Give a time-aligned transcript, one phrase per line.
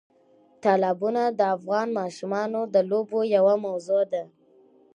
[0.63, 4.23] تالابونه د افغان ماشومانو د لوبو یوه موضوع ده.